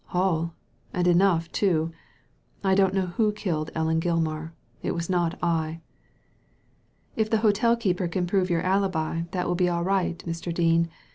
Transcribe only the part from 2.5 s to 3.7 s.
I don't know who killed